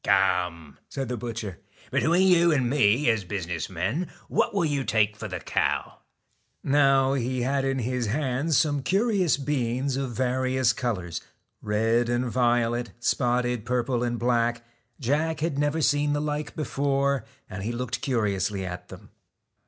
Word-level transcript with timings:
'Come,' 0.03 0.79
said 0.89 1.09
the 1.09 1.15
butcher; 1.15 1.59
'between 1.91 2.27
you 2.27 2.51
and 2.51 2.67
me, 2.67 3.07
as 3.07 3.23
business 3.23 3.69
men, 3.69 4.07
what 4.29 4.51
will 4.51 4.65
you 4.65 4.83
take 4.83 5.15
for 5.15 5.27
the 5.27 5.39
cow?' 5.39 5.99
Now, 6.63 7.13
he 7.13 7.43
had 7.43 7.65
in 7.65 7.77
his 7.77 8.07
hands 8.07 8.57
some 8.57 8.81
curious 8.81 9.37
beans 9.37 9.97
of 9.97 10.09
various 10.13 10.73
colours, 10.73 11.21
red 11.61 12.09
and 12.09 12.25
violet, 12.25 12.93
spotted 12.99 13.63
purple 13.63 14.01
and 14.01 14.17
black. 14.17 14.63
Jack 14.99 15.41
had 15.41 15.59
never 15.59 15.81
seen 15.81 16.13
the 16.13 16.19
like 16.19 16.55
before, 16.55 17.23
and 17.47 17.61
he 17.61 17.71
looked 17.71 18.01
curiously 18.01 18.65
at 18.65 18.87
them. 18.87 19.11